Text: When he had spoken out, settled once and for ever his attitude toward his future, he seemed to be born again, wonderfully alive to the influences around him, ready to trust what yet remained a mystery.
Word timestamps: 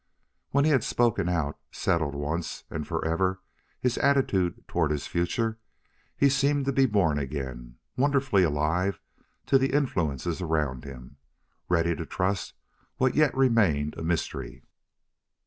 When 0.49 0.65
he 0.65 0.71
had 0.71 0.83
spoken 0.83 1.29
out, 1.29 1.59
settled 1.71 2.15
once 2.15 2.63
and 2.71 2.87
for 2.87 3.05
ever 3.05 3.39
his 3.79 3.99
attitude 3.99 4.63
toward 4.67 4.89
his 4.89 5.05
future, 5.05 5.59
he 6.17 6.27
seemed 6.27 6.65
to 6.65 6.71
be 6.71 6.87
born 6.87 7.19
again, 7.19 7.75
wonderfully 7.95 8.41
alive 8.41 8.99
to 9.45 9.59
the 9.59 9.71
influences 9.73 10.41
around 10.41 10.85
him, 10.85 11.17
ready 11.69 11.95
to 11.95 12.07
trust 12.07 12.55
what 12.97 13.13
yet 13.13 13.37
remained 13.37 13.95
a 13.95 14.01
mystery. 14.01 14.63